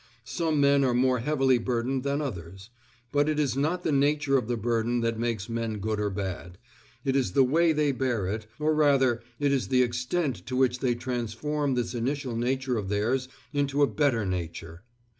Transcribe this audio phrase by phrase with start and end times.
[0.25, 2.71] Some men are more heavily burdened than others.
[3.11, 6.57] But it is not the nature of the burden that makes men good or bad;
[7.05, 10.79] it is the way they bear it, or rather it is the extent to which
[10.79, 14.81] they transform this initial nature of theirs into a better nature.